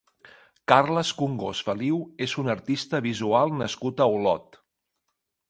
[0.71, 4.61] Carles Congost Feliu és un artista visual nascut a Olot.